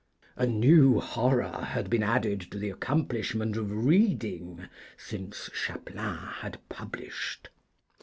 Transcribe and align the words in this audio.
A 0.35 0.47
new 0.47 0.99
horror 0.99 1.63
had 1.65 1.87
been 1.87 2.01
added 2.01 2.41
to 2.49 2.57
the 2.57 2.71
accomplishment 2.71 3.55
of 3.55 3.85
reading 3.85 4.67
since 4.97 5.47
Chapelain 5.53 6.17
had 6.41 6.57
published. 6.69 7.49